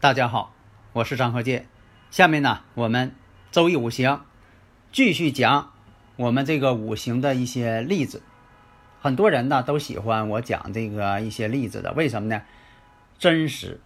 [0.00, 0.54] 大家好，
[0.94, 1.66] 我是张和介。
[2.10, 3.12] 下面呢，我们
[3.52, 4.22] 周易五行
[4.92, 5.72] 继续讲
[6.16, 8.22] 我们这个五行的一些例子。
[9.02, 12.40] 很多人呢都喜欢我讲这个一些例子的，为什么呢？
[13.18, 13.78] 真实。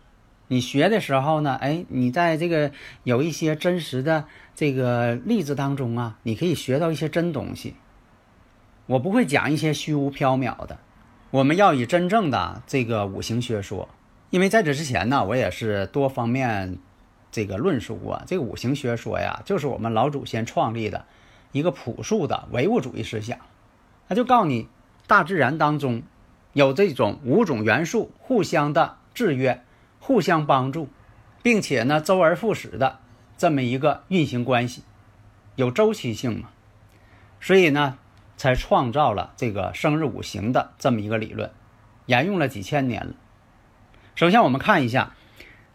[0.46, 2.70] 你学的时候呢，哎，你在这个
[3.02, 7.74] 有一些真实的这个例子当中啊，你可以学到一些真东西。
[8.87, 10.79] 我不会讲一些虚无缥缈的，
[11.32, 13.88] 我们要以真正的这个五行学说。
[14.35, 16.77] 因为在这之前呢，我也是多方面
[17.30, 21.04] 这个论述过，这个五行学说呀，就是我们老祖先创立的
[21.52, 23.38] 一个朴素的唯物主义思想。
[24.09, 24.66] 他就告诉你，
[25.07, 26.02] 大自然当中
[26.52, 29.63] 有这种五种元素互相的制约、
[30.01, 30.88] 互相帮助，
[31.45, 32.98] 并且呢周而复始的
[33.38, 34.82] 这么一个运行关系，
[35.54, 36.48] 有周期性嘛，
[37.41, 37.98] 所以呢
[38.37, 41.52] 才创造了这个生日五行的这么一个理论，
[42.07, 43.15] 沿用了几千年了。
[44.16, 45.12] 首先，我们看一下，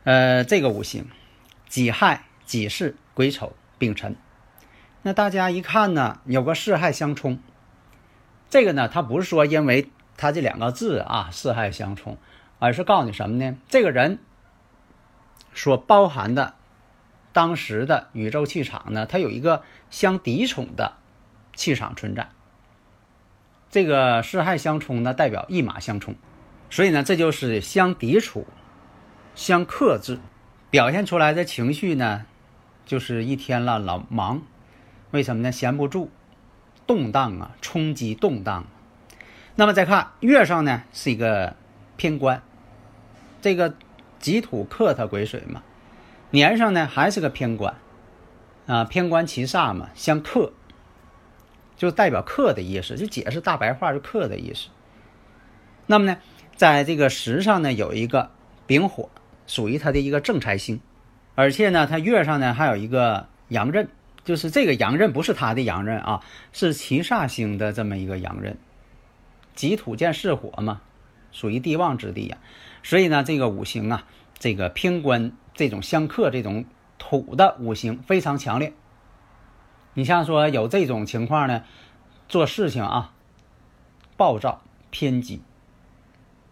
[0.06, 1.09] 呃，这个五行，
[1.68, 4.16] 己亥、己巳、癸丑、丙辰。
[5.02, 7.40] 那大家一看呢，有个四亥相冲。
[8.50, 12.17] 这个呢，它不是说因为它这两个字啊四亥相冲，
[12.60, 13.58] 而是告诉你什么呢？
[13.67, 14.20] 这个人
[15.54, 16.54] 所包含的
[17.34, 20.94] 当时的宇宙气场呢，它有一个相抵冲的
[21.54, 22.30] 气场存在。
[23.70, 26.16] 这个四亥相冲呢，代表一马相冲。
[26.70, 28.46] 所以呢，这就是相抵触、
[29.34, 30.20] 相克制，
[30.70, 32.26] 表现出来的情绪呢，
[32.86, 34.44] 就是一天了老忙，
[35.12, 35.52] 为什么呢？
[35.52, 36.10] 闲不住，
[36.86, 38.68] 动荡啊，冲击动荡。
[39.56, 41.56] 那么再看月上呢，是一个
[41.98, 42.44] 偏官，
[43.42, 43.74] 这个
[44.20, 45.64] 己土克它癸水嘛，
[46.30, 47.76] 年上呢还是个偏官，
[48.68, 50.54] 啊，偏官七煞嘛，相克，
[51.76, 54.70] 就代表克的意思，就解释大白话是克的意思。
[55.88, 56.18] 那么呢？
[56.59, 58.31] 在这个时上呢，有一个
[58.67, 59.08] 丙火，
[59.47, 60.81] 属于它的一个正财星，
[61.33, 63.87] 而且呢，它月上呢还有一个阳刃，
[64.25, 66.21] 就是这个阳刃不是它的阳刃啊，
[66.52, 68.58] 是七煞星的这么一个阳刃。
[69.55, 70.81] 己土见巳火嘛，
[71.31, 72.37] 属于地旺之地呀，
[72.83, 74.03] 所以呢，这个五行啊，
[74.37, 76.65] 这个偏官这种相克这种
[76.97, 78.73] 土的五行非常强烈。
[79.93, 81.64] 你像说有这种情况呢，
[82.27, 83.14] 做事情啊，
[84.17, 85.41] 暴躁偏激。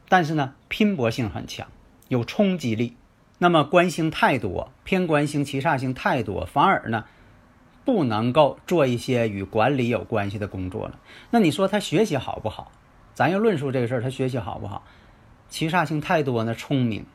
[0.10, 1.68] 但是呢，拼搏性很强，
[2.08, 2.96] 有冲击力。
[3.40, 7.06] 那么官星太多，偏官星、七煞星太多，反而呢，
[7.86, 10.98] 不能够做一些与管理有关系的工作了。
[11.30, 12.72] 那你说他学习好不好？
[13.14, 14.84] 咱要论述这个事儿，他学习好不好？
[15.50, 17.06] 七煞星太多呢，聪明。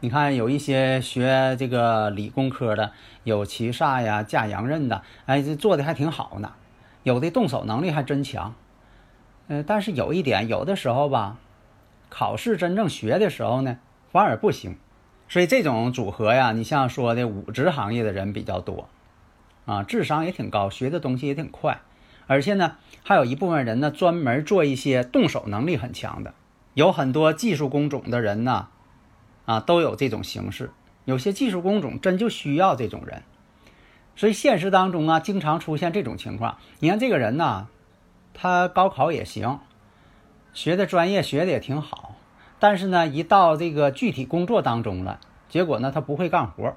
[0.00, 2.92] 你看有一些学这个理工科的，
[3.22, 6.52] 有七煞呀、架阳刃的，哎，这做的还挺好呢。
[7.04, 8.54] 有的动手能力还真强。
[9.48, 11.38] 呃，但是有一点，有的时候吧。
[12.16, 13.78] 考试真正学的时候呢，
[14.12, 14.76] 反而不行，
[15.28, 18.88] 所以这种组合呀，你像说的五职行业的人比较多，
[19.66, 21.80] 啊，智商也挺高，学的东西也挺快，
[22.28, 26.34] 而且呢，还有一部分人呢，专门做一些动手能力很强的，
[26.74, 28.68] 有很多技术工种的人呢，
[29.44, 30.70] 啊，都有这种形式，
[31.06, 33.24] 有些技术工种真就需要这种人，
[34.14, 36.58] 所以现实当中啊，经常出现这种情况。
[36.78, 37.66] 你看这个人呢，
[38.32, 39.58] 他高考也行。
[40.54, 42.14] 学的专业学的也挺好，
[42.60, 46.76] 但是呢，一到这个具体工作当中了，结果呢，他不会干活，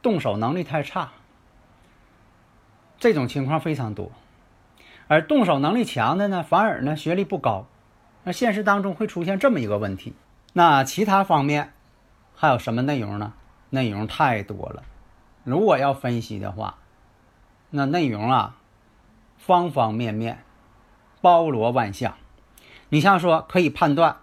[0.00, 1.10] 动手能力太差。
[3.00, 4.12] 这种情况非常多，
[5.08, 7.66] 而动手能力强的呢，反而呢学历不高。
[8.22, 10.14] 那现实当中会出现这么一个问题。
[10.52, 11.72] 那其他方面
[12.34, 13.34] 还有什么内容呢？
[13.70, 14.82] 内容太多了，
[15.44, 16.78] 如果要分析的话，
[17.70, 18.56] 那内容啊，
[19.36, 20.42] 方方面面，
[21.20, 22.14] 包罗万象。
[22.90, 24.16] 你像说可以判断，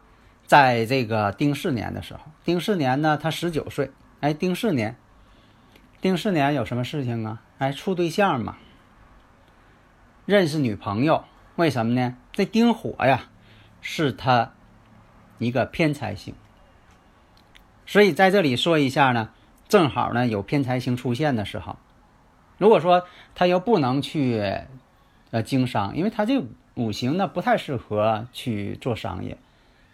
[0.46, 3.92] 在这个丁巳年的时候，丁巳年呢，他十九岁，
[4.22, 4.96] 哎，丁巳年，
[6.02, 7.42] 丁巳年有什么事情啊？
[7.58, 8.58] 哎，处对象嘛，
[10.26, 11.26] 认识女朋友，
[11.56, 12.18] 为什么呢？
[12.32, 13.30] 这丁火呀，
[13.82, 14.52] 是他
[15.38, 16.34] 一个偏财星，
[17.86, 19.30] 所以在这里说一下呢，
[19.70, 21.78] 正好呢有偏财星出现的时候，
[22.58, 24.42] 如果说他又不能去
[25.32, 26.44] 呃经商，因为他这
[26.76, 29.38] 五行呢不太适合去做商业，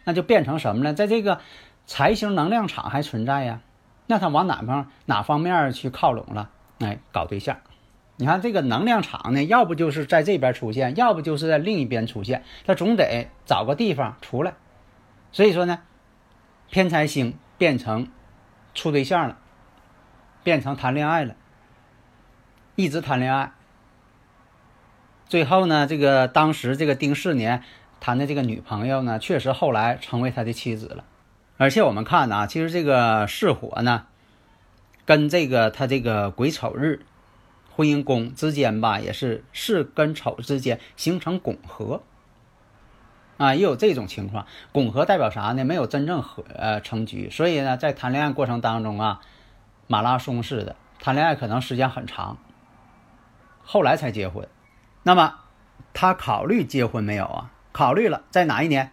[0.03, 0.93] 那就变成什么呢？
[0.93, 1.39] 在这个
[1.85, 3.61] 财星能量场还存在呀，
[4.07, 6.49] 那他往哪方哪方面去靠拢了？
[6.79, 7.57] 哎，搞对象。
[8.17, 14.53] 你看这个能量场呢，要不就是在这边出现，要不就是在另一边出现，他总得找个地方出来。
[15.31, 15.79] 所以说呢，
[16.69, 18.07] 偏财星变成
[18.73, 19.37] 处对象了，
[20.43, 21.35] 变成谈恋爱了，
[22.75, 23.51] 一直谈恋爱。
[25.31, 27.63] 最后呢，这个当时这个丁巳年
[28.01, 31.05] 谈的这个女朋友呢，确实后来成为他的妻子了。
[31.55, 34.07] 而且我们看呢，其实这个巳火呢，
[35.05, 37.05] 跟这个他这个癸丑日
[37.73, 42.03] 婚姻宫之间吧，也是巳跟丑之间形成拱合。
[43.37, 45.63] 啊，也有这种情况，拱合代表啥呢？
[45.63, 49.21] 没有真正合呃成局，所以呢，在谈恋爱过程当中啊，
[49.87, 52.37] 马拉松式的谈恋爱可能时间很长，
[53.63, 54.45] 后来才结婚。
[55.03, 55.35] 那么
[55.93, 57.51] 他考虑结婚没有啊？
[57.71, 58.91] 考虑了，在哪一年？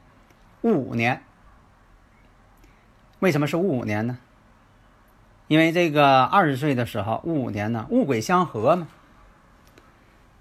[0.62, 1.22] 戊午年。
[3.18, 4.18] 为什么是戊午年呢？
[5.48, 8.88] 因为这个二十岁的时候，戊午年呢，戊癸相合嘛，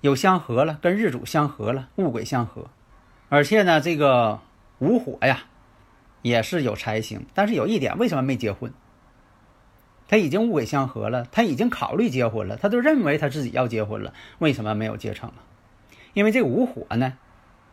[0.02, 2.68] 有相合了，跟日主相合了，戊癸相合。
[3.30, 4.40] 而且呢，这个
[4.80, 5.46] 午火呀，
[6.22, 8.72] 也是有财星，但是有一点，为什么没结婚？
[10.08, 15.36] 他已经戊癸相合了，他已经考虑结婚了，他都认为他自己要结婚了，为什么没有结成啊？
[16.18, 17.14] 因为这五火呢，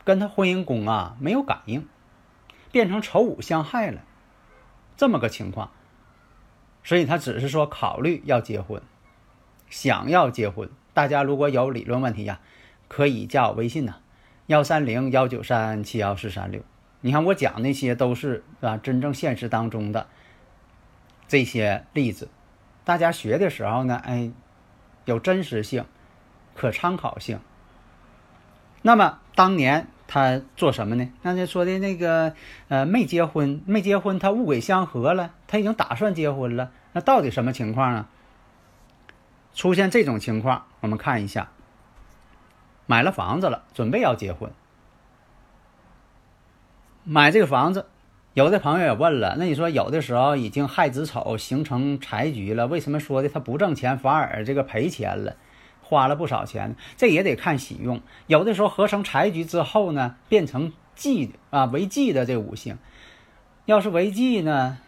[0.04, 1.88] 跟他婚姻宫啊没有感应，
[2.70, 4.02] 变成丑午相害了，
[4.98, 5.70] 这么个情况，
[6.82, 8.82] 所以他只是说考虑要结婚，
[9.70, 10.68] 想要结婚。
[10.92, 12.38] 大家如果有理论问题呀，
[12.86, 13.96] 可以加我微信呐。
[14.48, 16.60] 幺三零幺九三七幺四三六，
[17.00, 20.06] 你看我讲那些都是啊，真正现实当中的
[21.26, 22.28] 这些例子，
[22.84, 24.30] 大家学的时候呢，哎，
[25.06, 25.86] 有真实性，
[26.54, 27.40] 可参考性。
[28.86, 31.08] 那么当年他做什么呢？
[31.22, 32.34] 刚才说的那个
[32.68, 38.10] 呃，没结婚，没结婚，他物鬼相合了，他已经打算结婚了，那到底什么情况啊？
[39.54, 41.48] 出现这种情况，我们看一下。
[42.84, 44.52] 买了房子了，准备要结婚。
[47.04, 47.86] 买这个房子，
[48.34, 55.36] 有的朋友也问了，那你说有的时候已经亥子丑形成财局了，为什么说的他不挣钱，反而这个赔钱了，
[55.94, 56.74] 花了不少钱？
[56.96, 58.02] 这也得看喜用。
[58.26, 62.78] 有的时候合成财局之后呢，变成忌啊为忌的这五行，
[63.64, 64.78] 要是为忌呢，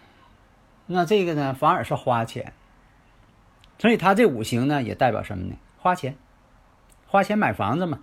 [0.86, 2.52] 那这个呢反而是花钱。
[3.78, 5.54] 所以他这五行呢也代表什么呢？
[5.78, 6.16] 花钱。
[7.06, 8.00] 花钱买房子嘛，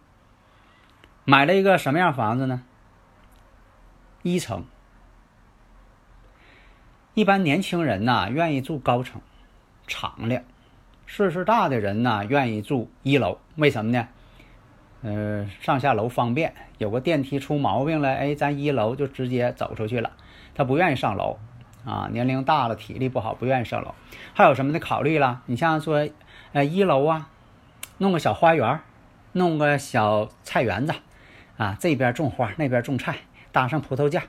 [1.25, 2.63] 买了一个什么样房子呢？
[4.21, 4.65] 一层。
[7.13, 9.21] 一般年轻人呐，愿意住高层，
[9.87, 10.43] 敞亮；
[11.07, 13.37] 岁数大的人呢，愿意住一楼。
[13.55, 14.07] 为什么呢？
[15.01, 20.11] 嗯，上下楼方便，有个电梯出毛病了，哎，咱一楼就直接走出去了。
[20.55, 21.37] 他不愿意上楼
[21.85, 23.93] 啊，年龄大了，体力不好，不愿意上楼。
[24.33, 25.41] 还有什么的考虑了？
[25.45, 26.09] 你像说，
[26.53, 27.29] 呃，一楼啊，
[27.97, 28.79] 弄个小花园。
[29.35, 30.93] 弄个小菜园子，
[31.57, 33.15] 啊，这边种花，那边种菜，
[33.51, 34.21] 搭上葡萄架，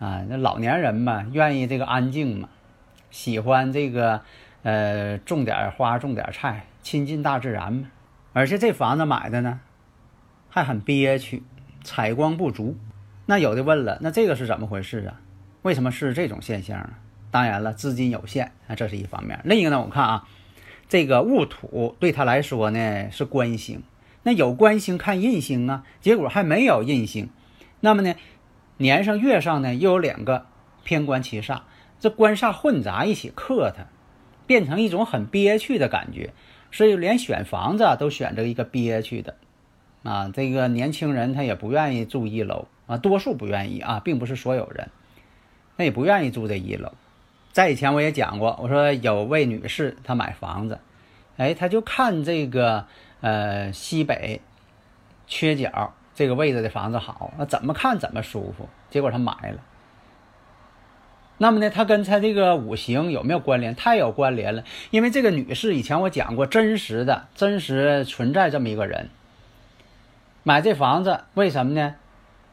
[0.00, 2.48] 啊，那老年人嘛，愿意这个安静嘛，
[3.12, 4.22] 喜欢这个，
[4.64, 7.88] 呃，种点花，种点菜，亲近大自然嘛。
[8.32, 9.60] 而且这房子买的呢，
[10.48, 11.44] 还很憋屈，
[11.84, 12.76] 采光不足。
[13.26, 15.20] 那有的问了，那这个是怎么回事啊？
[15.62, 16.98] 为什么是这种现象啊？
[17.30, 19.38] 当然了，资金有限，那这是一方面。
[19.44, 20.26] 另一个呢，我看啊，
[20.88, 23.82] 这个戊土对他来说呢是官星。
[24.22, 27.28] 那有官星看印星啊，结果还没有印星，
[27.80, 28.14] 那么呢，
[28.78, 30.46] 年上月上呢又有两个
[30.82, 31.60] 偏官七煞，
[32.00, 33.84] 这官煞混杂一起克他，
[34.46, 36.32] 变成一种很憋屈的感觉，
[36.70, 39.34] 所以连选房子都选择一个憋屈的，
[40.02, 44.90] 啊，这个年轻人他也不愿意住一楼啊，多数不愿意啊，并不是所有人，
[45.76, 46.92] 那也不愿意住这一楼。
[47.52, 50.78] 在以前我也讲过，我说有位女士她买房子，
[51.36, 52.86] 哎，她就看这个。
[53.20, 54.42] 呃，西北
[55.26, 58.68] 缺角这个位置的房子好，那怎么看怎么舒服。
[58.90, 59.62] 结果她买了。
[61.38, 63.74] 那么呢，他跟他这个五行有没有关联？
[63.74, 64.62] 太有关联了。
[64.90, 69.08] 因为这个女士以前我讲过，真实的、真实存在这么一个人。
[70.44, 71.96] 买这房子为什么呢？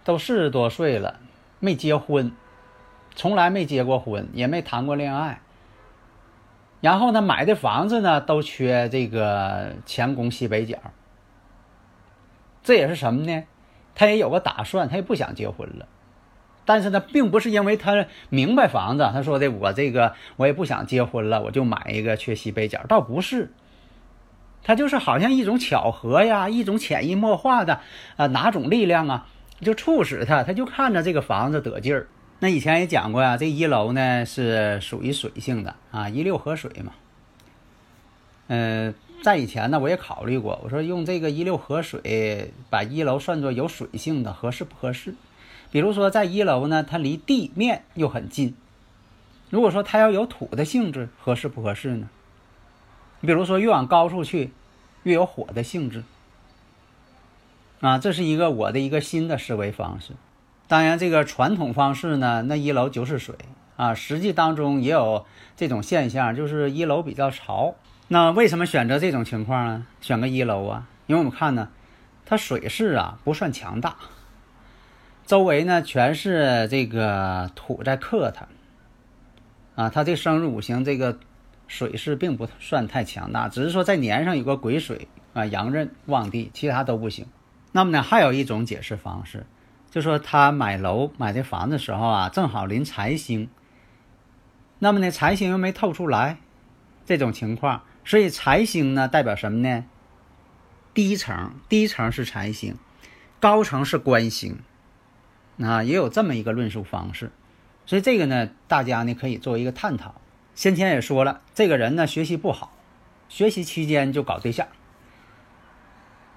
[0.03, 1.19] 都四十多岁了，
[1.59, 2.31] 没结婚，
[3.15, 5.41] 从来没结过婚，也没谈过恋爱。
[6.79, 10.79] 然后呢，买的房子呢都缺这个前宫西北角，
[12.63, 13.43] 这也是什么呢？
[13.93, 15.85] 他也有个打算，他也不想结婚了。
[16.65, 23.51] 但是呢，并不是因为他明白房子，他说的我这个我也不想结婚了，我就买一个缺西北角，倒不是。
[24.63, 27.81] 他就是好像一种巧合呀，一种潜移默化的
[28.15, 29.27] 啊哪种力量啊，
[29.59, 32.07] 就促使他，他就看着这个房子得劲儿。
[32.37, 36.93] 那以前也讲过呀，这一楼呢是属于水性的啊，一六河水嘛。
[38.49, 45.15] 嗯，在以前呢，我也考虑过，我说用这个一六河水把一楼算作有水性的，合适不合适？
[45.71, 48.55] 比如说在一楼呢，它离地面又很近，
[49.49, 52.09] 如果说它要有土的性质，合适不合适呢？
[53.21, 54.51] 你比如说越往高处去，
[55.03, 56.03] 越有火的性质
[57.79, 60.13] 啊，这是一个我的一个新的思维方式。
[60.67, 63.35] 当然，这个传统方式呢，那一楼就是水
[63.75, 63.93] 啊。
[63.93, 65.25] 实际当中也有
[65.57, 67.75] 这种现象，就是一楼比较潮。
[68.07, 69.85] 那为什么选择这种情况呢？
[70.01, 70.87] 选个一楼啊？
[71.07, 71.69] 因为我们看呢，
[72.25, 73.97] 它水势啊不算强大，
[75.31, 78.49] 周围呢全是这个土在克它
[79.81, 79.89] 啊。
[79.89, 81.17] 它这生日五行这个
[81.69, 87.27] 水势并不算太强大，只是说在年上有个癸水啊，阳刃旺地，其他都不行。
[87.71, 89.45] 那么呢，还有一种解释方式。
[89.89, 93.49] 就说他买楼买这房子时候啊，正好临财星，
[94.79, 96.39] 那么呢财星又没透出来，
[97.05, 99.85] 这种情况，所以财星呢代表什么呢？
[100.93, 102.75] 低层低层是财星，
[103.39, 104.59] 高层是官星，
[105.63, 107.31] 啊，也有这么一个论述方式，
[107.85, 110.15] 所以这个呢大家呢可以作为一个探讨。
[110.55, 112.71] 先前也说了，这个人呢学习不好，
[113.29, 114.67] 学习期间就搞对象，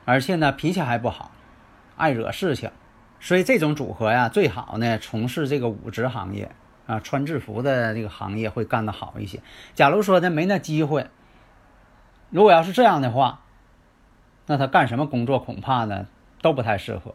[0.05, 1.33] 而且呢脾气还不好，
[1.97, 2.71] 爱惹事情。
[3.21, 6.51] 所以这种组合呀，最好呢从事这个武职行业
[6.87, 9.41] 啊，穿制服的这个行业会干得好一些。
[9.75, 11.09] 假如说呢没那机会，
[12.31, 13.41] 如果要是这样的话，
[14.47, 16.07] 那他干什么工作恐怕呢
[16.43, 17.15] 都不太适合。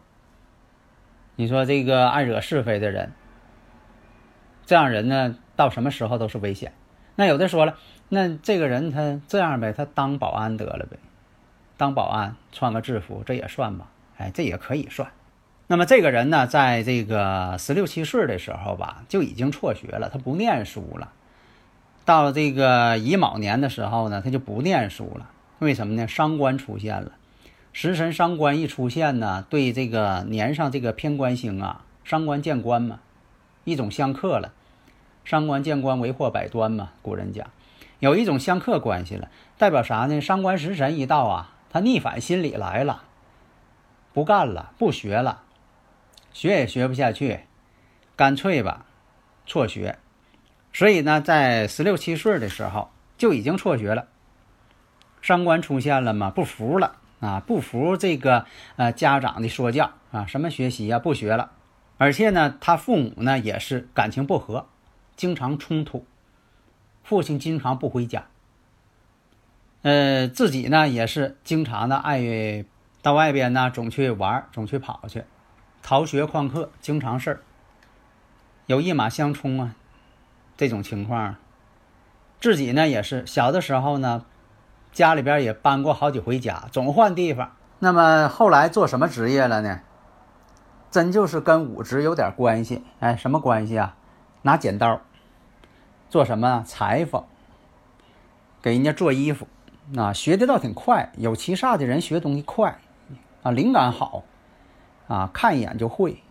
[1.36, 3.12] 你说这个爱惹是非的人，
[4.66, 6.72] 这样人呢到什么时候都是危险。
[7.16, 7.76] 那有的说了，
[8.08, 10.98] 那这个人他这样呗，他当保安得了呗，
[11.76, 13.88] 当保安穿个制服这也算吧？
[14.16, 15.10] 哎，这也可以算。
[15.66, 21.12] 那么这个人呢，在这个十六七岁的时候吧，就已经辍学了，他不念书了。
[22.04, 25.30] 到了这个乙卯年的时候呢，他就不念书了。
[25.60, 26.08] 为什么呢？
[26.08, 27.12] 伤官出现了，
[27.72, 33.00] 食神伤官一出现呢，对这个年上这个偏官星啊，伤官见官嘛，
[33.64, 34.52] 一种相克了。
[35.24, 37.46] 伤官见官为祸百端嘛，古人讲，
[38.00, 40.20] 有一种相克关系了，代表啥呢？
[40.20, 43.04] 伤官食神一到啊，他逆反心理来了，
[44.12, 45.42] 不干了，不学了。
[46.32, 47.40] 学也学不下去，
[48.16, 48.86] 干脆吧，
[49.46, 49.98] 辍学。
[50.72, 54.08] 所以呢，在十六七岁的时候就已经辍学了。
[55.20, 58.46] 伤官出现了嘛，不服了啊，不服这个
[58.76, 61.52] 呃家长的说教啊，什么学习呀，不学了。
[61.98, 64.66] 而且呢，他父母呢也是感情不和，
[65.16, 66.06] 经常冲突。
[67.02, 68.26] 父亲经常不回家，
[69.82, 72.64] 呃，自己呢也是经常的爱
[73.02, 75.24] 到外边呢，总去玩，总去跑去。
[75.82, 77.40] 逃学旷课，经常事儿，
[78.66, 79.74] 有一马相冲啊，
[80.56, 81.36] 这种情况，
[82.40, 84.24] 自己呢也是小的时候呢，
[84.92, 87.52] 家里边也搬过好几回家，总换地方。
[87.78, 89.80] 那么后来做什么职业了呢？
[90.90, 92.82] 真就是跟武职有点关系。
[92.98, 93.96] 哎，什么关系啊？
[94.42, 95.00] 拿剪刀
[96.08, 97.24] 做什么裁缝，
[98.60, 99.46] 给人家做衣服。
[99.96, 102.78] 啊，学的倒挺快，有七煞的人学东西快，
[103.42, 104.24] 啊，灵感好。
[105.08, 106.22] 啊，看一眼就会，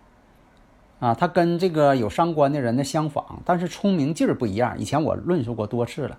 [1.01, 4.79] 啊，他跟这个有伤官的人呢相仿，但是聪明劲儿不一样。
[4.79, 6.17] 以前我论述过多次了，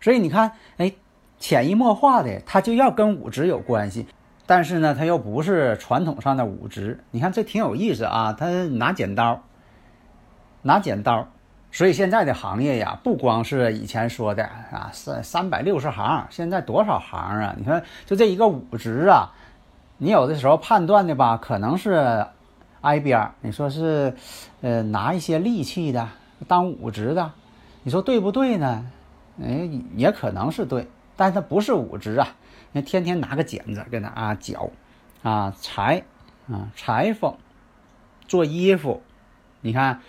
[0.00, 0.92] 所以你看，哎，
[1.40, 4.06] 潜移默化的，他就要跟武职有关系，
[4.46, 7.02] 但是呢，他又不是传统上的武职。
[7.10, 9.42] 你看这挺有意思啊，他拿剪刀，
[10.62, 11.26] 拿剪刀，
[11.72, 17.54] 所以现在的行业呀，不光是以前说的啊，三三百六十行，现在多少行啊？
[17.56, 19.32] 你看，就这一个武职啊。
[20.02, 22.26] 你有的时候判断的吧，可能是
[22.80, 23.34] 挨边儿。
[23.40, 24.14] 你说是，
[24.62, 26.08] 呃，拿一些利器的
[26.48, 27.32] 当武职的，
[27.82, 28.86] 你说对不对呢？
[29.42, 30.88] 哎，也可能是对，
[31.20, 32.34] 但他不是武职啊。
[32.72, 34.70] 那天天拿个剪子跟那啊绞，
[35.22, 36.04] 啊裁，
[36.50, 37.36] 啊裁缝，
[38.26, 39.02] 做衣服，
[39.60, 40.00] 你看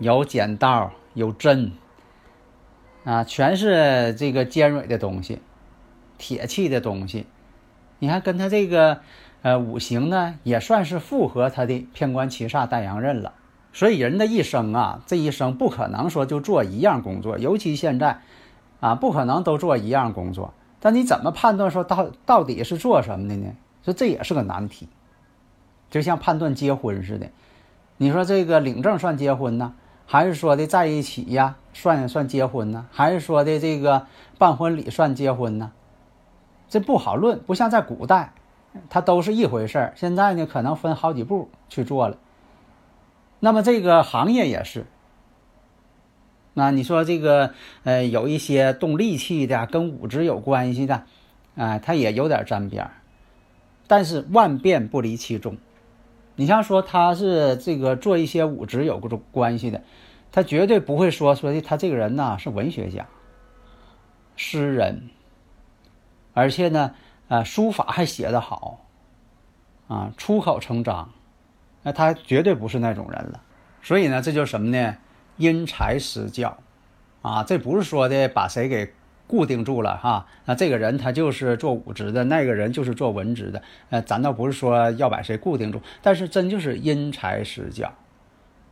[0.00, 1.72] 有剪刀，有针，
[3.04, 5.40] 啊，全是这个尖锐的东西，
[6.18, 7.24] 铁器的东西。
[8.00, 9.00] 你看，跟他这个，
[9.40, 13.32] 呃，五行呢，也算是符合他的偏官七煞带阳刃了。
[13.72, 18.20] 所以人的一生啊，这一生不可能说就做一样工作，尤其现在，
[18.84, 20.52] 啊，不可能都做一样工作。
[20.78, 23.54] 但你怎么判断说到到底是做什么的呢？
[23.82, 24.90] 说这也是个难题，
[25.90, 27.28] 就像判断结婚似的。
[27.96, 29.72] 你说这个领证算结婚呢，
[30.04, 32.84] 还是说的在一起呀算算结婚呢？
[32.92, 35.72] 还是说的这个办婚礼算结婚呢？
[36.68, 38.34] 这不好论，不像在古代，
[38.90, 39.92] 它都是一回事儿。
[39.96, 42.18] 现在呢，可能分好几步去做了。
[43.40, 44.84] 那么这个行业也是。
[46.54, 51.04] 那你说这个呃，有一些动力气的，跟五职有关系的，
[51.56, 52.88] 啊，它也有点沾边。
[53.86, 55.58] 但是万变不离其宗。
[56.36, 59.82] 你像说他是这个做一些五职有关关系的，
[60.32, 63.06] 他绝对不会说说的他这个人呐是文学家、
[64.34, 65.10] 诗人，
[66.32, 66.94] 而且呢，
[67.28, 68.84] 呃，书法还写得好，
[69.86, 71.12] 啊，出口成章，
[71.82, 73.40] 那他绝对不是那种人了。
[73.82, 74.96] 所以呢，这就是什么呢？
[75.36, 76.58] 因材施教，
[77.22, 78.92] 啊，这不是说的把谁给
[79.26, 80.26] 固定住了哈。
[80.44, 83.62] 那这个人他就是做武职的，那个人就是做文职的。
[83.90, 87.92] 呃，咱倒不是说要把谁固定住，但是真就是因材施教。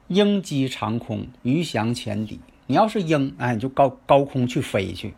[0.09, 2.41] 鹰击长空，鱼翔浅底。
[2.67, 5.15] 你要是鹰，哎，你就高高空去飞去，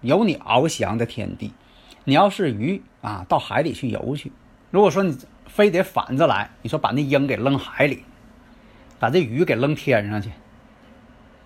[0.00, 1.50] 有你翱翔的天地；
[2.04, 4.32] 你要是鱼啊，到海里去游去。
[4.70, 8.04] 如果说你非得反着来，你说把那鹰给扔海里，
[8.98, 10.30] 把这鱼给扔天上去。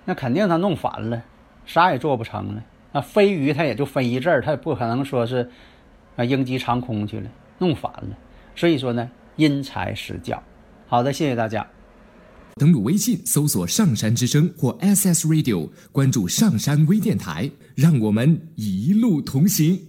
[0.04, 1.22] 那肯定他弄反了，
[1.66, 2.64] 啥也做不成了。
[2.92, 5.48] 那飞鱼他也就飞一阵儿，他也不可能说是
[6.16, 8.16] 啊鹰击长空去了，弄反了。
[8.56, 10.42] 所以说呢，因材施教。
[10.88, 11.66] 好的，谢谢大家。
[12.56, 19.80] 登录微信搜索“上山之声”或 “SS Radio”，关注上山微电台，让我们一路同行。